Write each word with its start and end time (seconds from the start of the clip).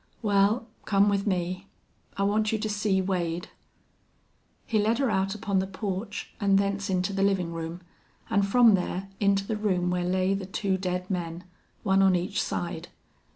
"Wal, 0.23 0.65
come 0.85 1.09
with 1.09 1.27
me. 1.27 1.67
I 2.17 2.23
want 2.23 2.51
you 2.51 2.57
to 2.57 2.67
see 2.67 3.03
Wade." 3.03 3.49
He 4.65 4.79
led 4.79 4.97
her 4.97 5.11
out 5.11 5.35
upon 5.35 5.59
the 5.59 5.67
porch, 5.67 6.33
and 6.39 6.57
thence 6.57 6.89
into 6.89 7.13
the 7.13 7.21
living 7.21 7.53
room, 7.53 7.81
and 8.27 8.43
from 8.43 8.73
there 8.73 9.09
into 9.19 9.45
the 9.45 9.57
room 9.57 9.91
where 9.91 10.03
lay 10.03 10.33
the 10.33 10.47
two 10.47 10.75
dead 10.75 11.07
men, 11.11 11.43
one 11.83 12.01
on 12.01 12.15
each 12.15 12.41
side. 12.41 12.87